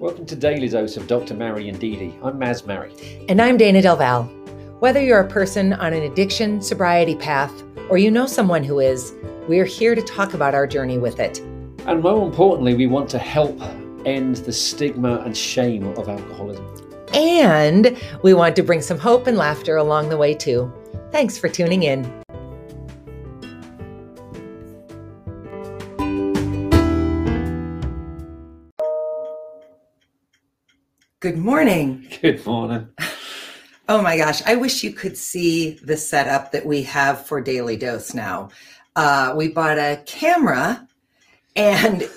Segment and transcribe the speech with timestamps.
[0.00, 1.34] Welcome to Daily Dose of Dr.
[1.34, 2.14] Mary and Dee Dee.
[2.22, 2.94] I'm Maz Mary.
[3.28, 4.22] And I'm Dayna Del Val.
[4.78, 7.52] Whether you're a person on an addiction sobriety path
[7.90, 9.12] or you know someone who is,
[9.46, 11.40] we're here to talk about our journey with it.
[11.84, 13.60] And more importantly, we want to help
[14.06, 16.66] end the stigma and shame of alcoholism.
[17.12, 20.72] And we want to bring some hope and laughter along the way, too.
[21.12, 22.19] Thanks for tuning in.
[31.20, 32.08] Good morning.
[32.22, 32.88] Good morning.
[33.90, 37.76] Oh my gosh, I wish you could see the setup that we have for Daily
[37.76, 38.48] Dose now.
[38.96, 40.88] Uh, we bought a camera
[41.56, 42.08] and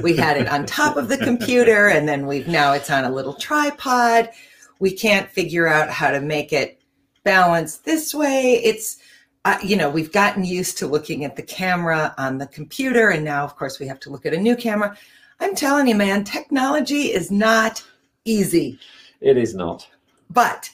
[0.00, 3.10] we had it on top of the computer, and then we've now it's on a
[3.10, 4.30] little tripod.
[4.78, 6.80] We can't figure out how to make it
[7.24, 8.60] balance this way.
[8.62, 8.98] It's
[9.44, 13.24] uh, you know, we've gotten used to looking at the camera on the computer, and
[13.24, 14.96] now, of course, we have to look at a new camera.
[15.40, 17.82] I'm telling you, man, technology is not
[18.24, 18.78] easy.
[19.20, 19.88] It is not.
[20.30, 20.70] But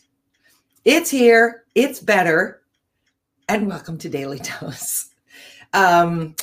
[0.84, 2.62] it's here, it's better.
[3.48, 5.10] And welcome to Daily Dose.
[5.72, 6.36] Um,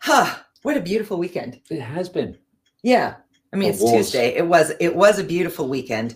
[0.00, 1.60] huh, what a beautiful weekend.
[1.70, 2.36] It has been.
[2.82, 3.14] Yeah.
[3.52, 3.92] I mean, it it's was.
[3.92, 4.34] Tuesday.
[4.34, 6.14] It was it was a beautiful weekend.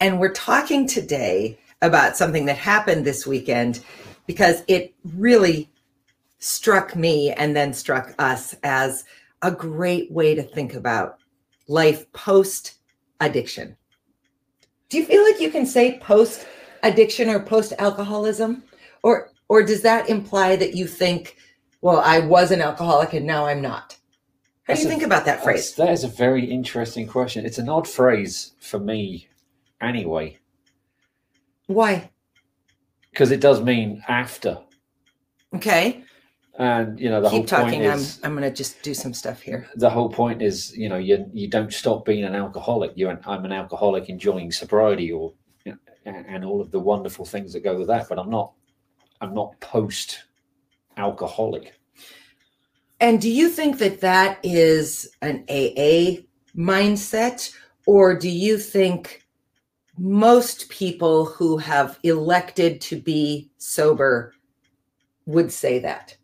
[0.00, 3.80] And we're talking today about something that happened this weekend
[4.26, 5.70] because it really
[6.38, 9.04] struck me and then struck us as
[9.42, 11.18] a great way to think about
[11.66, 12.77] life post
[13.20, 13.76] addiction.
[14.88, 16.46] Do you feel like you can say post
[16.82, 18.62] addiction or post alcoholism?
[19.02, 21.36] Or or does that imply that you think,
[21.80, 23.96] well, I was an alcoholic and now I'm not?
[24.64, 25.74] How do you a, think about that phrase?
[25.74, 27.46] That is a very interesting question.
[27.46, 29.28] It's an odd phrase for me
[29.80, 30.38] anyway.
[31.66, 32.10] Why?
[33.10, 34.58] Because it does mean after.
[35.54, 36.04] Okay
[36.58, 37.80] and you know the Keep whole talking.
[37.80, 39.68] point is I'm I'm going to just do some stuff here.
[39.76, 42.92] The whole point is you know you you don't stop being an alcoholic.
[42.96, 45.32] You're an, I'm an alcoholic enjoying sobriety or
[45.64, 48.08] you know, and all of the wonderful things that go with that.
[48.08, 48.52] But I'm not
[49.20, 50.24] I'm not post
[50.96, 51.74] alcoholic.
[53.00, 56.22] And do you think that that is an AA
[56.56, 57.54] mindset,
[57.86, 59.24] or do you think
[59.96, 64.34] most people who have elected to be sober
[65.26, 66.17] would say that?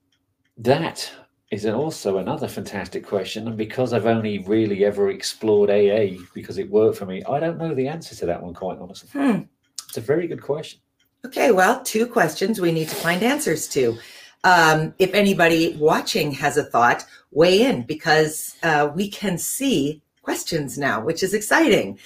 [0.56, 1.10] That
[1.50, 3.46] is also another fantastic question.
[3.46, 7.58] And because I've only really ever explored AA because it worked for me, I don't
[7.58, 9.08] know the answer to that one, quite honestly.
[9.12, 9.42] Hmm.
[9.88, 10.80] It's a very good question.
[11.24, 13.96] Okay, well, two questions we need to find answers to.
[14.42, 20.76] Um, if anybody watching has a thought, weigh in because uh, we can see questions
[20.76, 21.98] now, which is exciting.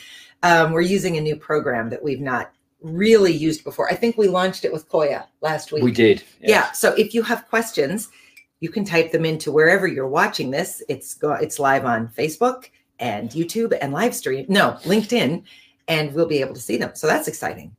[0.42, 3.91] Um, we're using a new program that we've not really used before.
[3.91, 5.82] I think we launched it with Koya last week.
[5.82, 6.22] We did.
[6.41, 6.50] Yes.
[6.50, 6.72] Yeah.
[6.72, 8.08] So if you have questions,
[8.60, 10.82] you can type them into wherever you're watching this.
[10.88, 14.46] It's go, it's live on Facebook and YouTube and live stream.
[14.48, 15.44] No, LinkedIn,
[15.86, 16.91] and we'll be able to see them.
[16.94, 17.74] So that's exciting.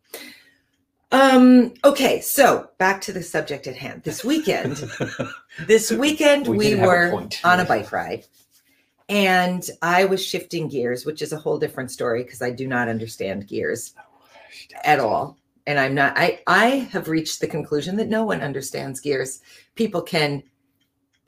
[1.12, 4.04] Um, okay, so back to the subject at hand.
[4.04, 4.84] This weekend,
[5.68, 8.26] this weekend we, we were a on a bike ride
[9.10, 12.88] and I was shifting gears, which is a whole different story because I do not
[12.88, 13.96] understand gears
[14.86, 15.36] at all.
[15.66, 19.42] And I'm not I I have reached the conclusion that no one understands gears.
[19.76, 20.44] People can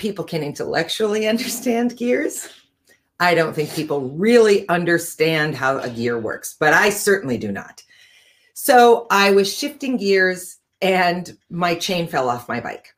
[0.01, 2.49] people can intellectually understand gears.
[3.19, 7.83] I don't think people really understand how a gear works, but I certainly do not.
[8.55, 12.95] So I was shifting gears and my chain fell off my bike.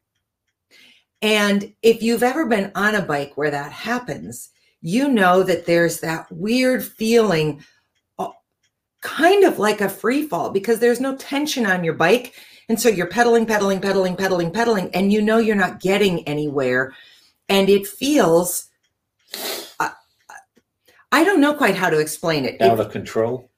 [1.22, 4.50] And if you've ever been on a bike where that happens,
[4.82, 7.64] you know that there's that weird feeling,
[8.18, 8.30] uh,
[9.02, 12.34] kind of like a free fall, because there's no tension on your bike
[12.70, 16.94] and so you're pedaling, pedaling, pedaling, pedaling, pedaling, and you know you're not getting anywhere.
[17.50, 18.70] And it feels,
[19.80, 19.90] uh,
[21.12, 22.62] I don't know quite how to explain it.
[22.62, 23.50] Out of control?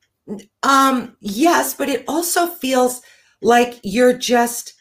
[0.64, 3.02] Um, yes, but it also feels
[3.42, 4.74] like you're just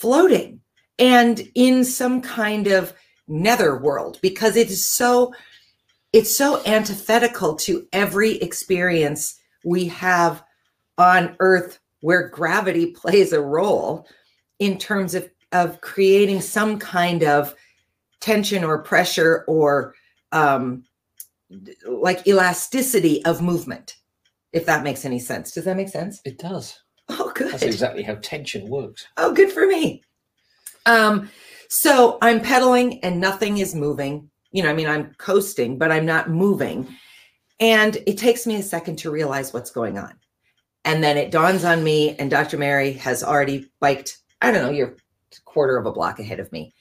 [0.00, 0.60] floating
[0.98, 2.94] and in some kind of
[3.26, 5.32] nether world because it is so
[6.12, 10.42] it's so antithetical to every experience we have
[10.96, 14.06] on earth where gravity plays a role
[14.58, 17.54] in terms of, of creating some kind of
[18.20, 19.94] tension or pressure or
[20.32, 20.84] um,
[21.86, 23.96] like elasticity of movement,
[24.52, 25.52] if that makes any sense.
[25.52, 26.20] Does that make sense?
[26.24, 26.80] It does.
[27.08, 27.52] Oh, good.
[27.52, 29.06] That's exactly how tension works.
[29.16, 30.02] Oh, good for me.
[30.86, 31.30] Um,
[31.68, 34.30] so I'm pedaling and nothing is moving.
[34.52, 36.88] You know, I mean, I'm coasting, but I'm not moving.
[37.60, 40.14] And it takes me a second to realize what's going on.
[40.88, 42.56] And then it dawns on me, and Dr.
[42.56, 46.50] Mary has already biked, I don't know, you're a quarter of a block ahead of
[46.50, 46.72] me.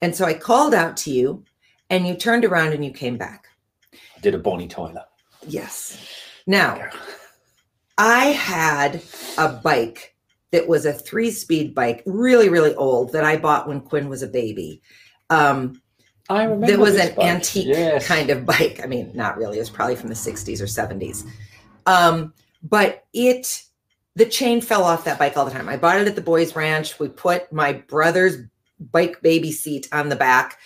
[0.00, 1.44] And so I called out to you,
[1.90, 3.48] and you turned around and you came back.
[3.92, 5.04] I did a Bonnie Tyler.
[5.46, 6.02] Yes.
[6.46, 6.88] Now,
[7.98, 9.02] I had
[9.36, 10.16] a bike
[10.52, 14.22] that was a three speed bike, really, really old, that I bought when Quinn was
[14.22, 14.80] a baby.
[15.28, 15.82] Um,
[16.30, 16.66] I remember.
[16.66, 17.26] that was this an bike.
[17.26, 18.06] antique Yes.
[18.06, 18.80] kind of bike.
[18.82, 19.58] I mean, not really.
[19.58, 21.26] It was probably from the 60s or 70s.
[21.84, 23.62] Um, but it,
[24.14, 25.68] the chain fell off that bike all the time.
[25.68, 26.98] I bought it at the boys' ranch.
[26.98, 28.36] We put my brother's
[28.78, 30.58] bike baby seat on the back,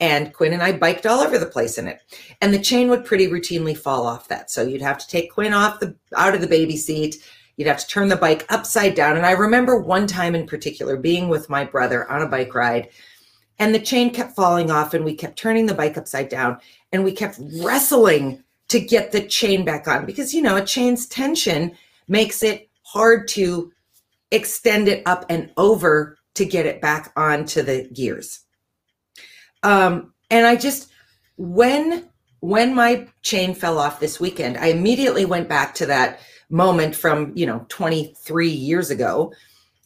[0.00, 2.00] and Quinn and I biked all over the place in it.
[2.40, 4.50] And the chain would pretty routinely fall off that.
[4.50, 7.16] So you'd have to take Quinn off the out of the baby seat.
[7.56, 9.16] You'd have to turn the bike upside down.
[9.16, 12.88] And I remember one time in particular being with my brother on a bike ride,
[13.58, 16.58] and the chain kept falling off, and we kept turning the bike upside down,
[16.90, 21.06] and we kept wrestling to get the chain back on because you know a chain's
[21.06, 21.72] tension
[22.08, 23.70] makes it hard to
[24.30, 28.40] extend it up and over to get it back onto the gears.
[29.62, 30.90] Um, and I just
[31.36, 32.08] when
[32.40, 37.32] when my chain fell off this weekend, I immediately went back to that moment from
[37.36, 39.34] you know 23 years ago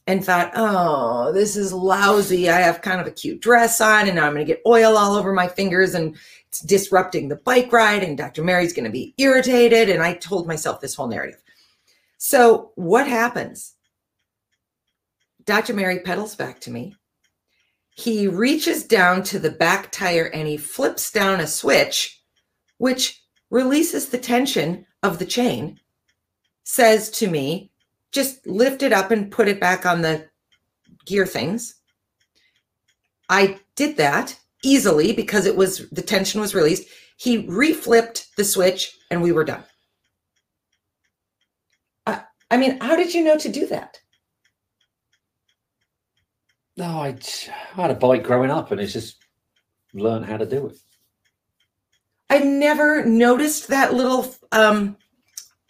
[0.06, 2.48] and thought, oh, this is lousy.
[2.48, 4.96] I have kind of a cute dress on, and now I'm going to get oil
[4.96, 6.16] all over my fingers, and
[6.56, 8.42] it's disrupting the bike ride, and Dr.
[8.42, 9.90] Mary's going to be irritated.
[9.90, 11.42] And I told myself this whole narrative.
[12.16, 13.74] So, what happens?
[15.44, 15.74] Dr.
[15.74, 16.94] Mary pedals back to me.
[17.94, 22.22] He reaches down to the back tire and he flips down a switch,
[22.78, 25.78] which releases the tension of the chain,
[26.64, 27.70] says to me,
[28.12, 30.28] just lift it up and put it back on the
[31.04, 31.76] gear things.
[33.28, 36.88] I did that easily because it was the tension was released.
[37.16, 39.64] He reflipped the switch and we were done.
[42.06, 44.00] I, I mean, how did you know to do that?
[46.76, 47.16] No, I,
[47.76, 49.16] I had a bike growing up, and it's just
[49.94, 50.76] learned how to do it.
[52.28, 54.98] I never noticed that little um,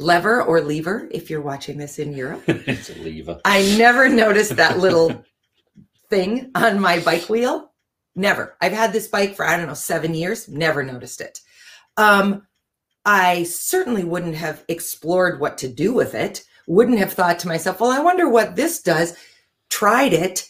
[0.01, 2.43] lever or lever if you're watching this in Europe.
[2.49, 3.41] it's a lever.
[3.45, 5.25] I never noticed that little
[6.11, 7.71] thing on my bike wheel.
[8.17, 8.57] Never.
[8.63, 11.41] I've had this bike for, I don't know, seven years, never noticed it.
[11.99, 12.47] Um,
[13.05, 17.79] I certainly wouldn't have explored what to do with it, wouldn't have thought to myself,
[17.79, 19.17] well, I wonder what this does.
[19.69, 20.49] Tried it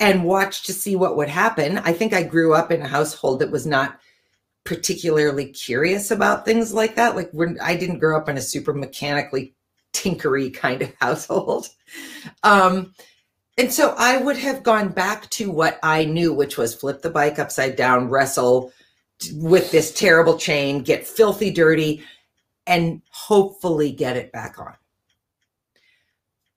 [0.00, 1.78] and watched to see what would happen.
[1.78, 3.98] I think I grew up in a household that was not
[4.64, 7.16] particularly curious about things like that.
[7.16, 9.54] Like when I didn't grow up in a super mechanically
[9.92, 11.68] tinkery kind of household.
[12.42, 12.94] Um,
[13.58, 17.10] and so I would have gone back to what I knew, which was flip the
[17.10, 18.72] bike upside down, wrestle
[19.34, 22.02] with this terrible chain, get filthy dirty,
[22.66, 24.74] and hopefully get it back on.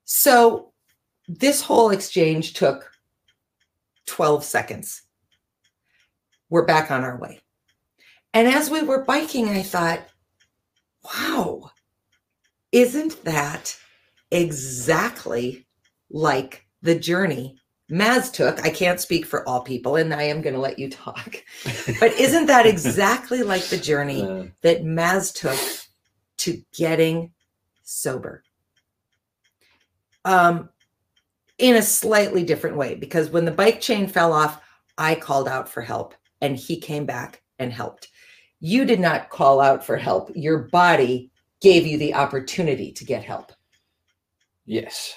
[0.05, 0.71] So
[1.27, 2.91] this whole exchange took
[4.05, 5.01] 12 seconds.
[6.49, 7.41] We're back on our way.
[8.33, 10.01] And as we were biking, I thought,
[11.03, 11.71] wow,
[12.71, 13.77] isn't that
[14.31, 15.65] exactly
[16.09, 17.57] like the journey
[17.91, 18.65] Maz took?
[18.65, 21.43] I can't speak for all people, and I am going to let you talk.
[21.99, 25.59] But isn't that exactly like the journey Uh, that Maz took
[26.37, 27.31] to getting
[27.83, 28.43] sober?
[30.23, 30.69] Um,
[31.59, 34.59] in a slightly different way, because when the bike chain fell off,
[34.97, 38.09] I called out for help and he came back and helped.
[38.59, 40.31] You did not call out for help.
[40.33, 41.29] Your body
[41.61, 43.51] gave you the opportunity to get help.
[44.65, 45.15] yes.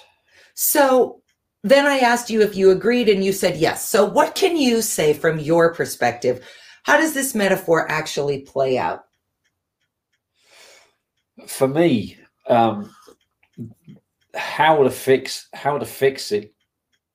[0.53, 1.21] So
[1.63, 3.87] then I asked you if you agreed and you said yes.
[3.87, 6.45] So, what can you say from your perspective?
[6.83, 9.05] How does this metaphor actually play out?
[11.47, 12.93] For me, um,
[14.35, 16.53] how to fix how to fix it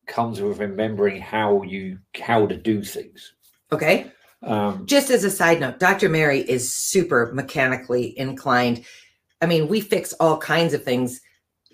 [0.06, 3.34] comes with remembering how you how to do things.
[3.72, 4.10] Okay.
[4.42, 6.08] Um, Just as a side note, Dr.
[6.10, 8.84] Mary is super mechanically inclined.
[9.40, 11.20] I mean, we fix all kinds of things.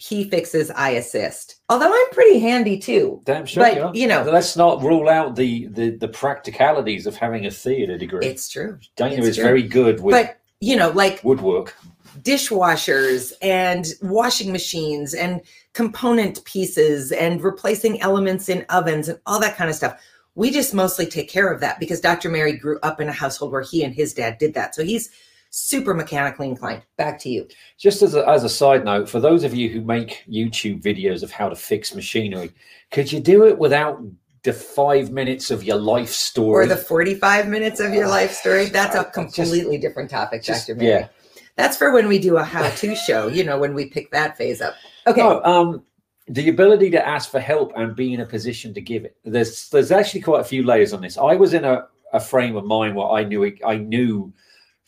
[0.02, 1.56] He fixes, I assist.
[1.68, 3.20] Although I'm pretty handy too.
[3.24, 3.62] damn sure.
[3.64, 3.94] But, you are.
[3.94, 8.24] you know- let's not rule out the the, the practicalities of having a theatre degree.
[8.26, 8.78] It's true.
[8.96, 9.44] Dayna it's is true.
[9.44, 11.74] very good with But, you know, like woodwork.
[12.22, 15.42] dishwashers and washing machines and
[15.74, 20.00] component pieces and replacing elements in ovens and all that kind of stuff.
[20.34, 22.30] We just mostly take care of that because Dr.
[22.30, 24.74] Mary grew up in a household where he and his dad did that.
[24.74, 25.10] So he's
[25.50, 26.82] super mechanically inclined.
[26.96, 27.46] Back to you.
[27.78, 31.22] Just as a, as a side note, for those of you who make YouTube videos
[31.22, 32.52] of how to fix machinery,
[32.90, 34.00] could you do it without
[34.42, 36.64] the five minutes of your life story?
[36.64, 38.66] Or the 45 minutes of your life story.
[38.72, 40.76] That's a just- completely different topic, just- Dr.
[40.78, 40.90] Mary.
[40.90, 41.08] yeah.
[41.56, 44.62] That's for when we do a how-to show, you know, when we pick that phase
[44.62, 44.74] up.
[45.06, 45.20] Okay.
[45.20, 45.82] No, um,
[46.28, 49.16] the ability to ask for help and be in a position to give it.
[49.24, 51.18] There's there's actually quite a few layers on this.
[51.18, 54.32] I was in a, a frame of mind where I knew it, I knew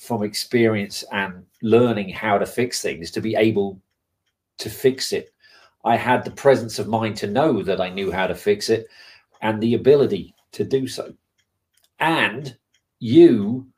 [0.03, 3.81] from experience and learning how to fix things to be able
[4.59, 5.33] to fix it.
[5.85, 8.89] I had the presence of mind to know that I knew how to fix it
[9.43, 11.15] and the ability to do so.
[12.01, 12.57] And
[12.99, 13.69] you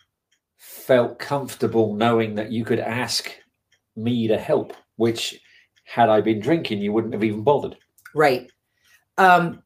[0.56, 3.30] felt comfortable knowing that you could ask
[3.94, 5.38] me to help, which
[5.84, 7.76] had I been drinking, you wouldn't have even bothered.
[8.14, 8.50] Right.
[9.18, 9.62] Um,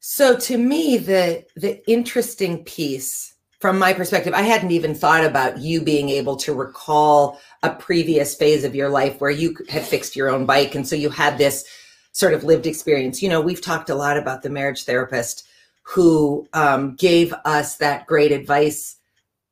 [0.00, 5.58] so to me, the the interesting piece from my perspective, I hadn't even thought about
[5.58, 10.14] you being able to recall a previous phase of your life where you had fixed
[10.14, 10.74] your own bike.
[10.74, 11.64] And so you had this
[12.12, 13.22] sort of lived experience.
[13.22, 15.46] You know, we've talked a lot about the marriage therapist
[15.82, 18.96] who um, gave us that great advice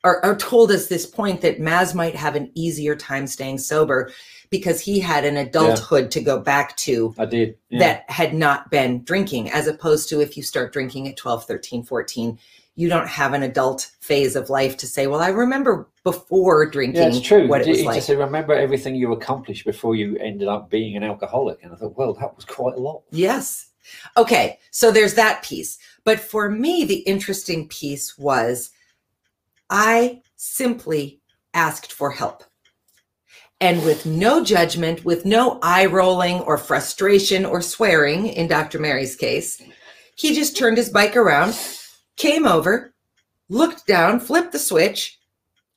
[0.02, 4.12] or, or told us this point that Maz might have an easier time staying sober
[4.56, 6.10] because he had an adulthood yeah.
[6.10, 7.78] to go back to I did yeah.
[7.80, 11.82] that had not been drinking as opposed to if you start drinking at 12 13
[11.82, 12.38] 14
[12.76, 17.02] you don't have an adult phase of life to say, well, I remember before drinking
[17.02, 17.46] yeah, it's true.
[17.46, 17.94] what it was you like.
[17.96, 21.62] Just remember everything you accomplished before you ended up being an alcoholic.
[21.62, 23.02] And I thought, well, that was quite a lot.
[23.12, 23.68] Yes.
[24.16, 24.58] Okay.
[24.72, 25.78] So there's that piece.
[26.02, 28.70] But for me, the interesting piece was
[29.70, 31.20] I simply
[31.54, 32.42] asked for help.
[33.60, 38.78] And with no judgment, with no eye rolling or frustration or swearing in Dr.
[38.78, 39.62] Mary's case,
[40.16, 41.56] he just turned his bike around
[42.16, 42.94] came over,
[43.48, 45.18] looked down, flipped the switch,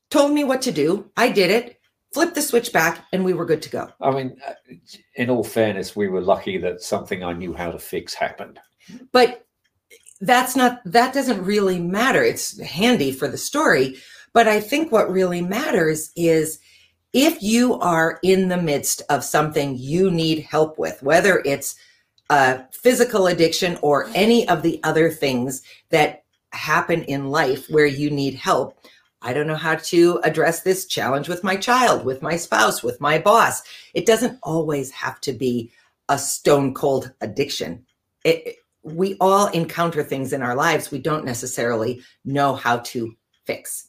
[0.10, 1.10] told me what to do.
[1.18, 1.80] I did it,
[2.14, 3.90] flipped the switch back, and we were good to go.
[4.02, 4.54] I mean, uh,
[5.16, 8.60] in all fairness, we were lucky that something I knew how to fix happened.
[9.12, 9.46] But
[10.22, 12.24] that's not, that doesn't really matter.
[12.24, 13.98] It's handy for the story.
[14.34, 16.60] But I think what really matters is
[17.18, 21.76] if you are in the midst of something you need help with, whether it's
[22.30, 28.12] a physical addiction or any of the other things that happen in life where you
[28.12, 28.78] need help.
[29.24, 33.02] I don't know how to address this challenge with my child, with my spouse, with
[33.02, 33.64] my boss.
[33.96, 35.72] It doesn't always have to be
[36.10, 37.84] a stone cold addiction.
[38.26, 43.88] It, we all encounter things in our lives we don't necessarily know how to fix.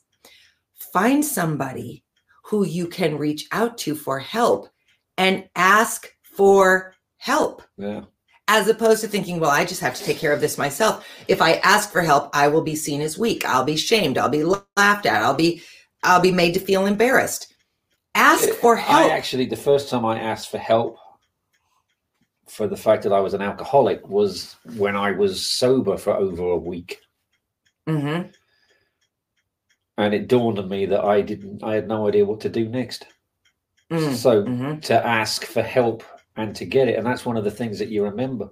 [0.75, 2.05] Find somebody
[2.49, 4.69] who you can reach out to for help
[5.17, 7.63] and ask for help.
[7.77, 8.03] Yeah
[8.49, 11.07] as opposed to thinking, well, I just have to take care of this myself.
[11.29, 13.45] If I ask for help, I will be seen as weak.
[13.45, 14.17] I'll be shamed.
[14.17, 15.23] I'll be laughed at.
[15.23, 15.63] I'll be,
[16.03, 17.53] I'll be made to feel embarrassed.
[18.15, 19.13] Ask for help.
[19.13, 20.97] I actually, the first time I asked for help
[22.49, 26.43] for the fact that I was an alcoholic was when I was sober for over
[26.45, 27.01] a week.
[27.87, 28.31] Mm-hmm.
[29.99, 32.69] And it dawned on me that I didn't, I had no idea what to do
[32.69, 33.07] next.
[33.91, 34.15] Mm-hmm.
[34.15, 34.79] So mm-hmm.
[34.81, 36.05] to ask for help
[36.37, 36.97] and to get it.
[36.97, 38.49] And that's one of the things that you remember.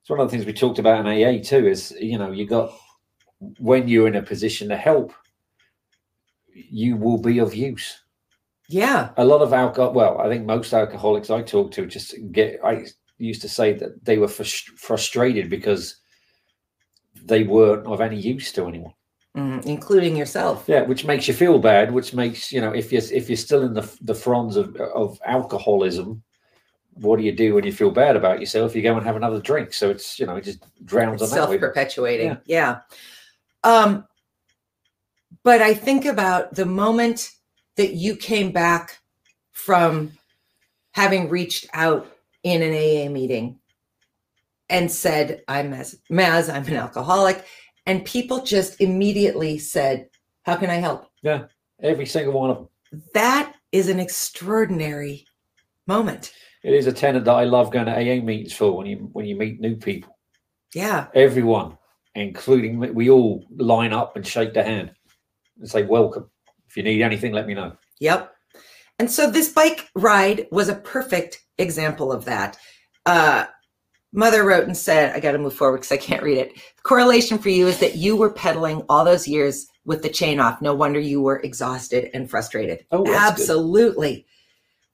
[0.00, 2.46] It's one of the things we talked about in AA too is, you know, you
[2.46, 2.72] got,
[3.58, 5.12] when you're in a position to help,
[6.54, 8.02] you will be of use.
[8.68, 9.10] Yeah.
[9.18, 12.86] A lot of alcohol, well, I think most alcoholics I talk to just get, I
[13.18, 15.96] used to say that they were frustrated because
[17.24, 18.94] they weren't of any use to anyone.
[19.36, 20.64] Mm, including yourself.
[20.66, 21.92] Yeah, which makes you feel bad.
[21.92, 25.20] Which makes you know if you're if you're still in the the fronds of of
[25.26, 26.22] alcoholism,
[27.00, 28.74] what do you do when you feel bad about yourself?
[28.74, 29.72] You go and have another drink.
[29.72, 32.38] So it's, you know, it just drowns it's on self perpetuating.
[32.46, 32.80] Yeah.
[33.64, 33.70] yeah.
[33.70, 34.06] Um,
[35.42, 37.30] but I think about the moment
[37.76, 38.98] that you came back
[39.52, 40.12] from
[40.92, 42.06] having reached out
[42.42, 43.58] in an AA meeting
[44.70, 47.44] and said, I'm Maz, Maz, I'm an alcoholic.
[47.86, 50.08] And people just immediately said,
[50.42, 51.06] How can I help?
[51.22, 51.44] Yeah.
[51.82, 52.68] Every single one of them.
[53.14, 55.26] That is an extraordinary
[55.86, 56.32] moment
[56.66, 59.24] it is a tenet that I love going to AA meetings for when you when
[59.24, 60.18] you meet new people.
[60.74, 61.06] Yeah.
[61.14, 61.78] Everyone,
[62.16, 64.90] including we all line up and shake the hand
[65.60, 66.28] and say welcome.
[66.68, 67.76] If you need anything, let me know.
[68.00, 68.32] Yep.
[68.98, 72.58] And so this bike ride was a perfect example of that.
[73.04, 73.44] Uh,
[74.12, 76.54] Mother wrote and said, I got to move forward because I can't read it.
[76.54, 80.40] The correlation for you is that you were pedaling all those years with the chain
[80.40, 80.62] off.
[80.62, 82.86] No wonder you were exhausted and frustrated.
[82.90, 84.16] Oh, absolutely.
[84.16, 84.24] Good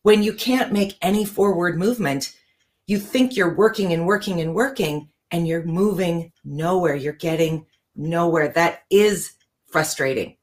[0.03, 2.37] when you can't make any forward movement,
[2.87, 6.95] you think you're working and working and working and you're moving nowhere.
[6.95, 7.67] You're getting
[7.97, 8.49] nowhere.
[8.49, 9.33] That is
[9.67, 10.37] frustrating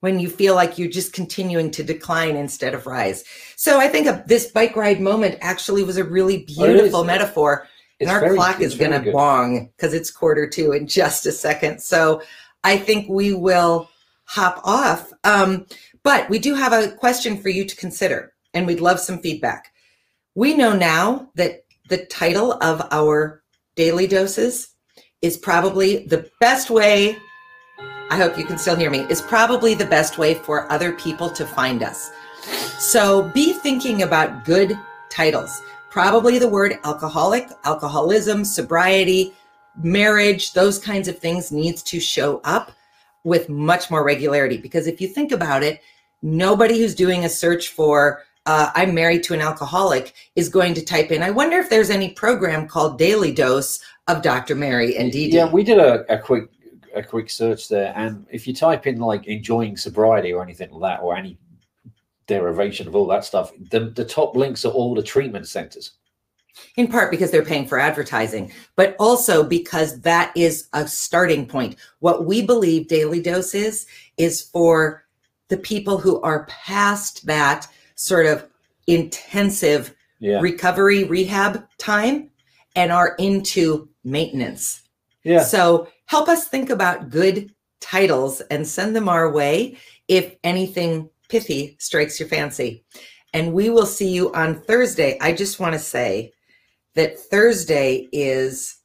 [0.00, 3.24] when you feel like you're just continuing to decline instead of rise.
[3.56, 7.66] So I think this bike ride moment actually was a really oh, beautiful metaphor.
[8.00, 11.80] And our clock is going to bong because it's quarter to in just a second.
[11.80, 12.22] So
[12.62, 13.90] I think we will
[14.24, 15.12] hop off.
[15.24, 15.66] Um,
[16.04, 19.72] but we do have a question for you to consider and we'd love some feedback.
[20.34, 23.42] We know now that the title of our
[23.74, 24.74] daily doses
[25.22, 27.16] is probably the best way
[28.10, 31.28] I hope you can still hear me, is probably the best way for other people
[31.30, 32.10] to find us.
[32.78, 34.78] So be thinking about good
[35.10, 35.60] titles.
[35.90, 39.32] Probably the word alcoholic, alcoholism, sobriety,
[39.82, 42.72] marriage, those kinds of things needs to show up
[43.24, 44.58] with much more regularity.
[44.58, 45.80] Because if you think about it,
[46.22, 50.82] nobody who's doing a search for uh, I'm married to an alcoholic is going to
[50.82, 53.78] type in, I wonder if there's any program called Daily Dose
[54.08, 54.54] of Dr.
[54.54, 55.32] Mary and DD.
[55.32, 56.48] Yeah, we did a, a quick
[56.94, 60.98] a quick search there, and if you type in like enjoying sobriety or anything like
[60.98, 61.36] that, or any
[62.28, 65.92] derivation of all that stuff, the, the top links are all the treatment centers.
[66.76, 71.76] In part because they're paying for advertising, but also because that is a starting point.
[72.00, 75.04] What we believe Daily Dose is, is for
[75.48, 78.46] the people who are past that sort of
[78.88, 82.30] intensive Yeah, recovery rehab time
[82.74, 84.82] and are into maintenance.
[85.22, 85.44] yeah.
[85.44, 89.76] So help us think about good titles and send them our way
[90.08, 92.84] if anything pithy strikes your fancy.
[93.34, 95.18] And we will see you on Thursday.
[95.20, 96.32] I just want to say
[96.94, 98.76] that Thursday is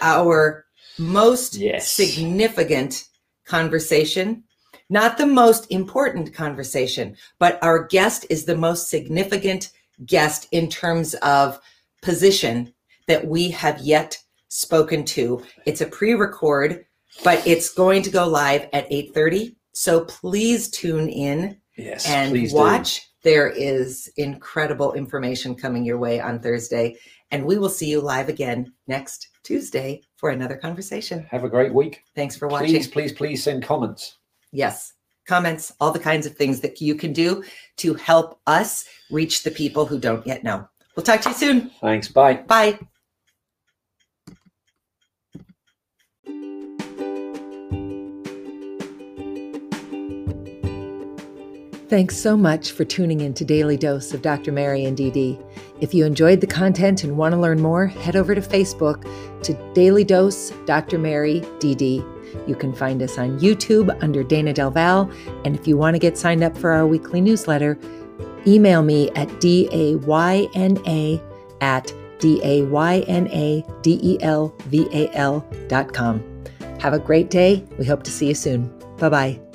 [0.00, 0.64] our
[0.98, 1.90] most Yes.
[1.90, 3.04] significant
[3.44, 4.44] conversation.
[4.90, 9.70] Not the most important conversation, but our guest is the most significant
[10.06, 11.60] guest in terms of
[12.02, 12.72] position
[13.06, 15.42] that we have yet spoken to.
[15.66, 16.86] It's a pre-record,
[17.24, 19.56] but it's going to go live at 8:30.
[19.72, 22.58] So please tune in Yes, and please do.
[22.58, 23.08] watch.
[23.22, 26.96] There is incredible information coming your way on Thursday,
[27.30, 31.26] and we will see you live again next Tuesday for another conversation.
[31.30, 32.02] Have a great week.
[32.14, 32.68] Thanks for watching.
[32.68, 34.18] Please, please, please send comments.
[34.52, 34.92] Yes,
[35.26, 37.44] comments, all the kinds of things that you can do
[37.76, 40.68] to help us reach the people who don't yet know.
[40.96, 41.70] We'll talk to you soon.
[41.80, 42.08] Thanks.
[42.08, 42.34] Bye.
[42.34, 42.78] Bye.
[51.88, 54.52] Thanks so much for tuning in to Daily Dose of Dr.
[54.52, 55.42] Mary and DD.
[55.80, 59.10] If you enjoyed the content and want to learn more, head over to Facebook
[59.42, 60.98] to Daily Dose Dr.
[60.98, 62.04] Mary DD.
[62.46, 65.10] You can find us on YouTube under Dayna Del Val.
[65.46, 67.78] And if you want to get signed up for our weekly newsletter,
[68.46, 71.22] email me at dayna
[71.62, 73.04] at d-a-y-n-a-d-e-l-v-a-l
[75.68, 76.44] dot com.
[76.80, 77.64] Have a great day.
[77.78, 78.70] We hope to see you soon.
[78.98, 79.47] Bye-bye.